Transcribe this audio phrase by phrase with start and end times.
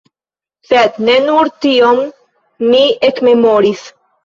[0.69, 2.03] Sed ne nur tion
[2.73, 3.89] mi ekmemoris.